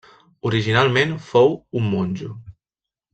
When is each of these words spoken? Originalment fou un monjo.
Originalment 0.49 1.13
fou 1.27 1.53
un 1.81 1.85
monjo. 1.91 2.31